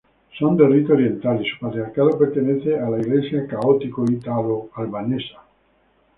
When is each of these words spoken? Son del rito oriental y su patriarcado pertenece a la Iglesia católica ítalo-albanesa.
Son 0.39 0.57
del 0.57 0.71
rito 0.73 0.93
oriental 0.93 1.45
y 1.45 1.47
su 1.47 1.59
patriarcado 1.59 2.17
pertenece 2.17 2.75
a 2.75 2.89
la 2.89 2.97
Iglesia 2.97 3.45
católica 3.45 4.01
ítalo-albanesa. 4.09 5.43